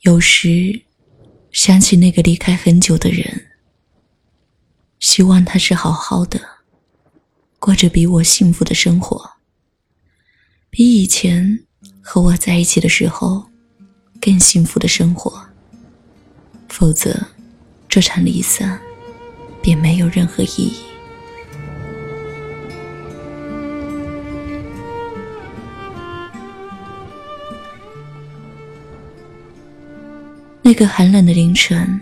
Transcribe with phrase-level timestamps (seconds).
[0.00, 0.82] 有时
[1.52, 3.48] 想起那个离开很久的人，
[4.98, 6.40] 希望他是好好的，
[7.58, 9.32] 过着比我幸福的生活，
[10.70, 11.66] 比以前
[12.00, 13.50] 和我在一起的时候
[14.18, 15.46] 更幸福的生活。
[16.70, 17.26] 否则，
[17.86, 18.80] 这场离散
[19.60, 20.89] 便没有任何意义。
[30.70, 32.00] 那个寒冷的凌晨，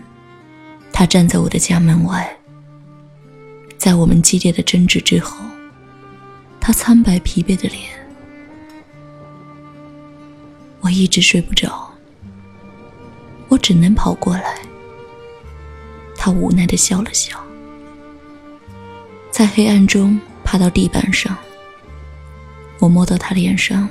[0.93, 2.37] 他站在我的家门外。
[3.79, 5.43] 在我们激烈的争执之后，
[6.61, 7.89] 他苍白疲惫的脸，
[10.81, 11.91] 我一直睡不着。
[13.47, 14.59] 我只能跑过来。
[16.15, 17.41] 他无奈的笑了笑，
[19.31, 21.35] 在黑暗中爬到地板上。
[22.77, 23.89] 我摸到他脸上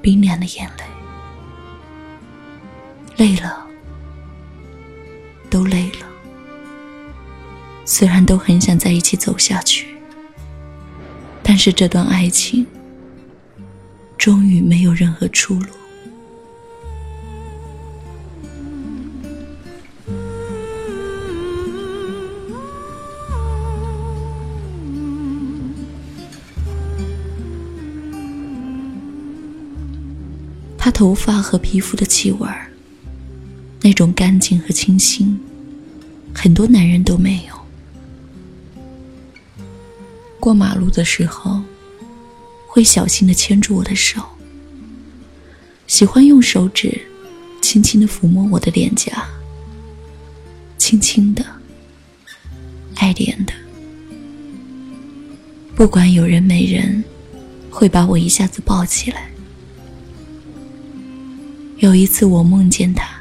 [0.00, 0.84] 冰凉的眼泪，
[3.18, 3.65] 累了。
[5.48, 6.06] 都累了，
[7.84, 9.86] 虽然都很想在一起走下去，
[11.42, 12.66] 但是这段爱情
[14.18, 15.66] 终于没有任何出路。
[30.78, 32.65] 他头发和皮肤的气味儿。
[33.86, 35.38] 那种干净和清新，
[36.34, 37.54] 很多男人都没有。
[40.40, 41.62] 过马路的时候，
[42.66, 44.20] 会小心的牵住我的手，
[45.86, 47.00] 喜欢用手指
[47.62, 49.24] 轻轻的抚摸我的脸颊，
[50.76, 51.46] 轻轻的，
[52.96, 53.52] 爱怜的。
[55.76, 57.04] 不管有人没人，
[57.70, 59.30] 会把我一下子抱起来。
[61.78, 63.15] 有一次，我梦见他。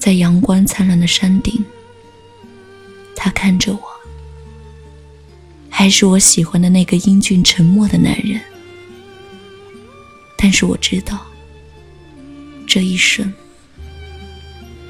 [0.00, 1.62] 在阳光灿烂的山顶，
[3.14, 3.82] 他看着我，
[5.68, 8.40] 还是我喜欢的那个英俊沉默的男人。
[10.38, 11.26] 但是我知道，
[12.66, 13.30] 这一生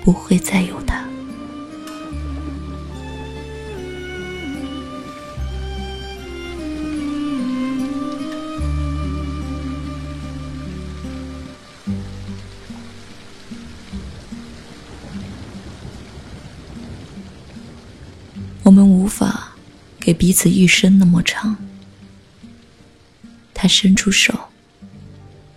[0.04, 0.99] 不会再有他。
[19.10, 19.52] 法
[19.98, 21.58] 给彼此一生那么长。
[23.52, 24.48] 他伸出手，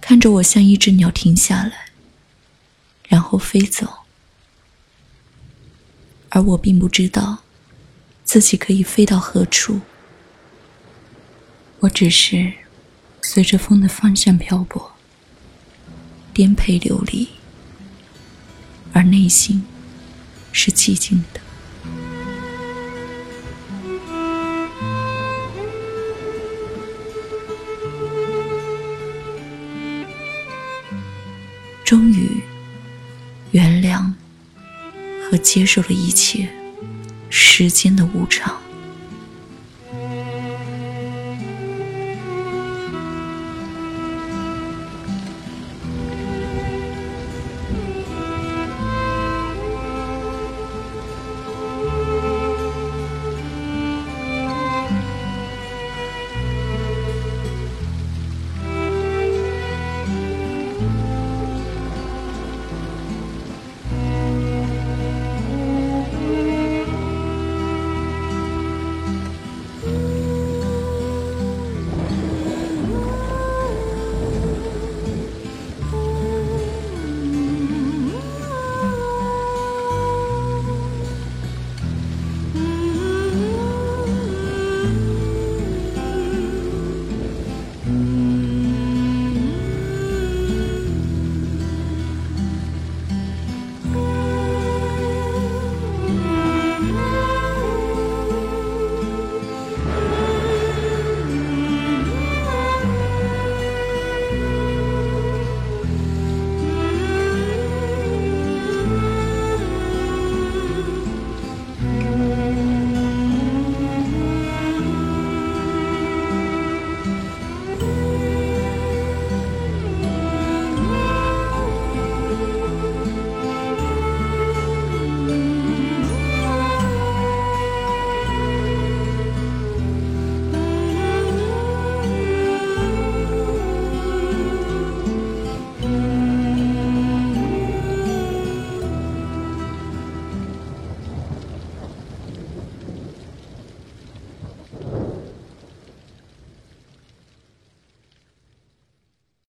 [0.01, 1.85] 看着我，像一只鸟停下来，
[3.07, 3.99] 然后飞走。
[6.29, 7.43] 而我并不知道
[8.25, 9.79] 自己可以飞到何处。
[11.79, 12.51] 我只是
[13.21, 14.93] 随着风的方向漂泊，
[16.33, 17.29] 颠沛流离，
[18.91, 19.63] 而内心
[20.51, 21.32] 是寂静的。
[31.93, 32.41] 终于
[33.51, 34.11] 原谅
[35.21, 36.49] 和接受了一切
[37.29, 38.62] 时间的无常。